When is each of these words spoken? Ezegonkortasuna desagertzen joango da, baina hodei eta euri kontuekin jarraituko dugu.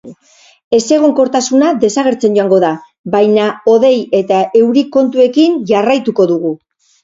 Ezegonkortasuna 0.77 1.69
desagertzen 1.83 2.39
joango 2.41 2.59
da, 2.65 2.73
baina 3.19 3.53
hodei 3.75 3.95
eta 4.25 4.43
euri 4.65 4.87
kontuekin 4.99 5.63
jarraituko 5.75 6.31
dugu. 6.37 6.57